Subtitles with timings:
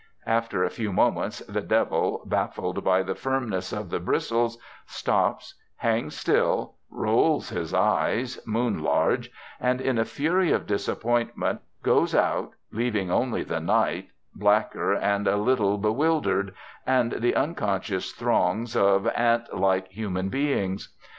[0.25, 6.17] After a few moments the Devil, baffled by the firmness of the bristles, stops, hangs
[6.17, 9.29] still, rolls his eyes, moon large,
[9.59, 15.37] and, in a fury of disappointment, goes out, leaving only the night, blacker and a
[15.37, 20.95] little bewildered, and the unconscious throngs of ant like human beings.